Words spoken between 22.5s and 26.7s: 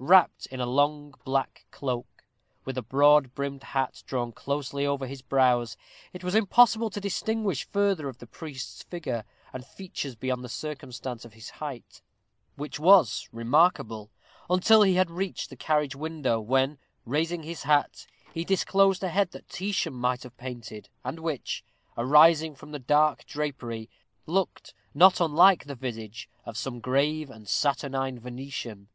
from the dark drapery, looked not unlike the visage of